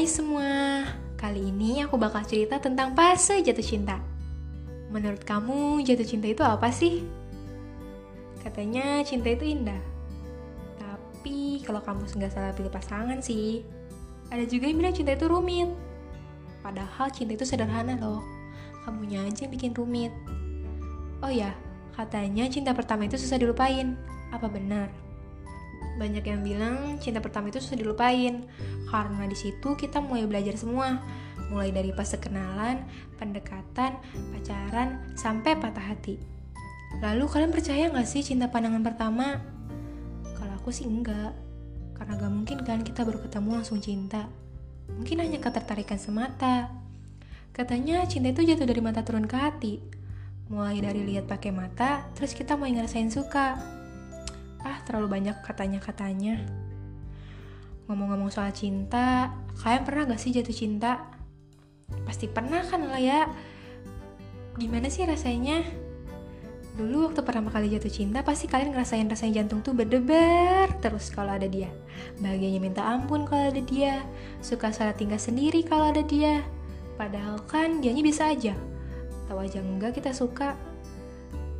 [0.00, 0.80] Hai semua,
[1.20, 4.00] kali ini aku bakal cerita tentang fase jatuh cinta.
[4.88, 7.04] Menurut kamu, jatuh cinta itu apa sih?
[8.40, 9.76] Katanya cinta itu indah.
[10.80, 13.60] Tapi kalau kamu nggak salah pilih pasangan sih,
[14.32, 15.68] ada juga yang bilang cinta itu rumit.
[16.64, 18.24] Padahal cinta itu sederhana loh.
[18.88, 20.16] Kamunya aja yang bikin rumit.
[21.20, 21.52] Oh ya,
[21.92, 24.00] katanya cinta pertama itu susah dilupain.
[24.32, 25.09] Apa benar?
[26.00, 28.48] Banyak yang bilang cinta pertama itu susah dilupain
[28.88, 30.98] karena di situ kita mulai belajar semua,
[31.52, 32.82] mulai dari pas kenalan,
[33.20, 34.00] pendekatan,
[34.32, 36.16] pacaran, sampai patah hati.
[36.98, 39.38] Lalu kalian percaya nggak sih cinta pandangan pertama?
[40.34, 41.36] Kalau aku sih enggak,
[41.94, 44.26] karena gak mungkin kan kita baru ketemu langsung cinta.
[44.90, 46.72] Mungkin hanya ketertarikan semata.
[47.52, 49.74] Katanya cinta itu jatuh dari mata turun ke hati.
[50.50, 53.79] Mulai dari lihat pakai mata, terus kita mau ngerasain suka
[54.64, 56.44] ah terlalu banyak katanya-katanya.
[57.90, 61.10] Ngomong-ngomong soal cinta kalian pernah gak sih jatuh cinta?
[62.06, 63.26] Pasti pernah kan lah ya
[64.60, 65.64] gimana sih rasanya?
[66.78, 71.34] Dulu waktu pertama kali jatuh cinta pasti kalian ngerasain rasanya jantung tuh berdebar terus kalau
[71.34, 71.68] ada dia.
[72.22, 74.00] Bahagianya minta ampun kalau ada dia.
[74.40, 76.40] Suka salah tinggal sendiri kalau ada dia.
[76.94, 78.54] Padahal kan dianya bisa aja.
[79.26, 80.54] Tahu aja enggak kita suka.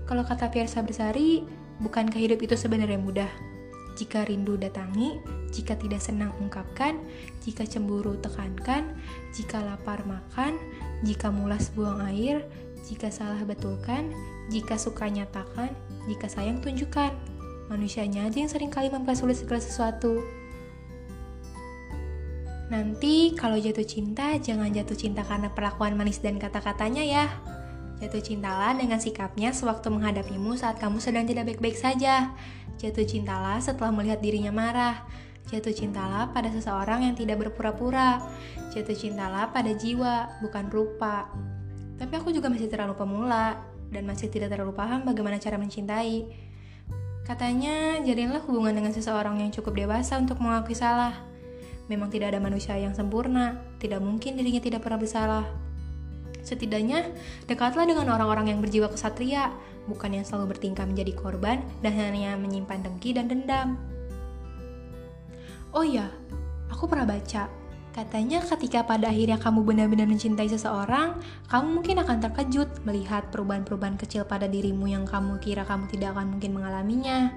[0.06, 3.30] Kalau kata Pierre Sabrsari Bukankah hidup itu sebenarnya mudah?
[3.96, 5.20] Jika rindu datangi,
[5.52, 7.00] jika tidak senang ungkapkan,
[7.44, 8.96] jika cemburu tekankan,
[9.32, 10.56] jika lapar makan,
[11.04, 12.44] jika mulas buang air,
[12.88, 14.12] jika salah betulkan,
[14.48, 15.72] jika suka nyatakan,
[16.08, 17.12] jika sayang tunjukkan.
[17.70, 20.20] Manusianya aja yang sering kali mempersulit segala sesuatu.
[22.70, 27.26] Nanti kalau jatuh cinta, jangan jatuh cinta karena perlakuan manis dan kata-katanya ya.
[28.00, 32.32] Jatuh cintalah dengan sikapnya sewaktu menghadapimu saat kamu sedang tidak baik-baik saja.
[32.80, 35.04] Jatuh cintalah setelah melihat dirinya marah.
[35.52, 38.24] Jatuh cintalah pada seseorang yang tidak berpura-pura.
[38.72, 41.28] Jatuh cintalah pada jiwa, bukan rupa.
[42.00, 43.60] Tapi aku juga masih terlalu pemula
[43.92, 46.24] dan masih tidak terlalu paham bagaimana cara mencintai.
[47.28, 51.20] Katanya, jadilah hubungan dengan seseorang yang cukup dewasa untuk mengakui salah.
[51.92, 55.69] Memang tidak ada manusia yang sempurna, tidak mungkin dirinya tidak pernah bersalah.
[56.50, 57.06] Setidaknya,
[57.46, 59.54] dekatlah dengan orang-orang yang berjiwa kesatria,
[59.86, 63.78] bukan yang selalu bertingkah menjadi korban dan hanya menyimpan dengki dan dendam.
[65.70, 66.10] Oh iya,
[66.66, 67.46] aku pernah baca,
[67.94, 71.14] katanya ketika pada akhirnya kamu benar-benar mencintai seseorang,
[71.46, 76.34] kamu mungkin akan terkejut melihat perubahan-perubahan kecil pada dirimu yang kamu kira kamu tidak akan
[76.34, 77.30] mungkin mengalaminya.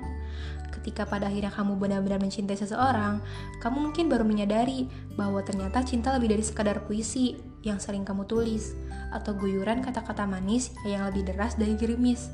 [0.73, 3.21] Ketika pada akhirnya kamu benar-benar mencintai seseorang,
[3.61, 8.75] kamu mungkin baru menyadari bahwa ternyata cinta lebih dari sekadar puisi yang sering kamu tulis,
[9.15, 12.27] atau guyuran kata-kata manis yang lebih deras dari gerimis.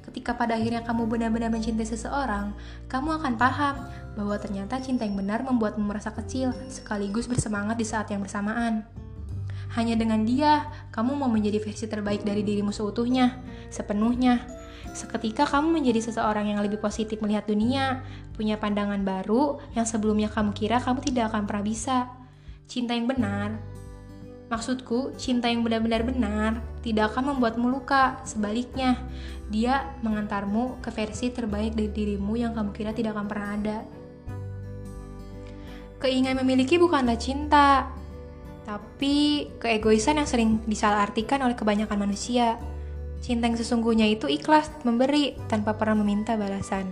[0.00, 2.56] Ketika pada akhirnya kamu benar-benar mencintai seseorang,
[2.90, 3.86] kamu akan paham
[4.18, 8.82] bahwa ternyata cinta yang benar membuatmu merasa kecil sekaligus bersemangat di saat yang bersamaan.
[9.78, 13.38] Hanya dengan dia, kamu mau menjadi versi terbaik dari dirimu seutuhnya,
[13.70, 14.42] sepenuhnya.
[14.90, 18.02] Seketika kamu menjadi seseorang yang lebih positif melihat dunia,
[18.34, 22.10] punya pandangan baru yang sebelumnya kamu kira kamu tidak akan pernah bisa.
[22.66, 23.69] Cinta yang benar
[24.50, 28.18] Maksudku, cinta yang benar-benar benar tidak akan membuatmu luka.
[28.26, 28.98] Sebaliknya,
[29.46, 33.78] dia mengantarmu ke versi terbaik dari dirimu yang kamu kira tidak akan pernah ada.
[36.02, 37.94] Keinginan memiliki bukanlah cinta,
[38.66, 42.58] tapi keegoisan yang sering disalahartikan oleh kebanyakan manusia.
[43.22, 46.90] Cinta yang sesungguhnya itu ikhlas memberi tanpa pernah meminta balasan.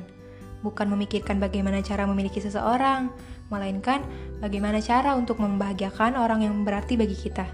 [0.63, 3.11] Bukan memikirkan bagaimana cara memiliki seseorang,
[3.49, 4.05] melainkan
[4.41, 7.49] bagaimana cara untuk membahagiakan orang yang berarti bagi kita.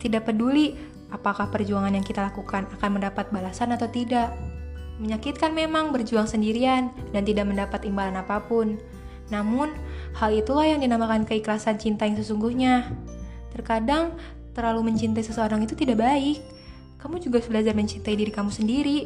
[0.00, 0.76] Tidak peduli
[1.12, 4.32] apakah perjuangan yang kita lakukan akan mendapat balasan atau tidak.
[4.96, 8.80] Menyakitkan memang berjuang sendirian dan tidak mendapat imbalan apa pun.
[9.28, 9.74] Namun,
[10.16, 12.88] hal itulah yang dinamakan keikhlasan cinta yang sesungguhnya.
[13.52, 14.16] Terkadang,
[14.56, 16.40] terlalu mencintai seseorang itu tidak baik.
[16.96, 18.98] Kamu juga belajar mencintai diri kamu sendiri.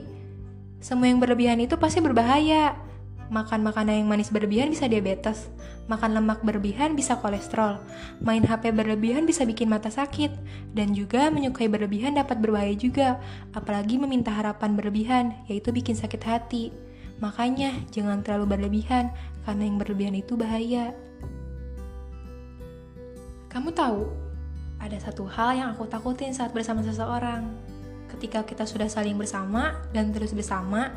[0.79, 2.90] Semua yang berlebihan itu pasti berbahaya
[3.31, 5.47] Makan makanan yang manis berlebihan bisa diabetes.
[5.87, 7.79] Makan lemak berlebihan bisa kolesterol.
[8.19, 10.35] Main HP berlebihan bisa bikin mata sakit.
[10.75, 13.23] Dan juga menyukai berlebihan dapat berbahaya juga.
[13.55, 16.75] Apalagi meminta harapan berlebihan, yaitu bikin sakit hati.
[17.23, 19.15] Makanya jangan terlalu berlebihan,
[19.47, 20.91] karena yang berlebihan itu bahaya.
[23.47, 24.11] Kamu tahu,
[24.83, 27.47] ada satu hal yang aku takutin saat bersama seseorang.
[28.11, 30.91] Ketika kita sudah saling bersama dan terus bersama,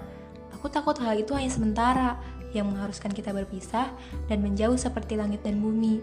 [0.64, 2.16] Aku takut hal itu hanya sementara,
[2.56, 3.92] yang mengharuskan kita berpisah
[4.32, 6.00] dan menjauh seperti langit dan bumi.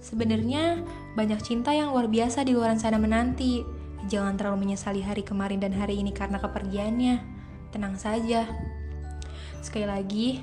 [0.00, 0.80] Sebenarnya,
[1.12, 3.60] banyak cinta yang luar biasa di luar sana menanti.
[4.08, 7.20] Jangan terlalu menyesali hari kemarin dan hari ini karena kepergiannya.
[7.68, 8.48] Tenang saja.
[9.60, 10.40] Sekali lagi,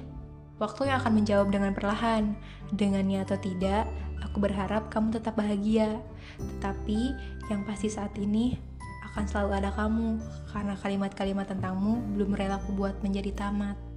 [0.62, 2.38] waktu yang akan menjawab dengan perlahan.
[2.70, 3.90] Dengannya atau tidak,
[4.30, 6.00] Aku berharap kamu tetap bahagia.
[6.38, 7.00] Tetapi
[7.50, 8.60] yang pasti saat ini
[9.14, 10.22] akan selalu ada kamu
[10.54, 13.89] karena kalimat-kalimat tentangmu belum rela aku buat menjadi tamat.